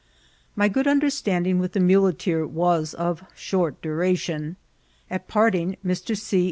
[0.31, 4.55] * My good understanding with the muleteer was of short duration.
[5.11, 6.17] At parting, Mr.
[6.17, 6.39] C.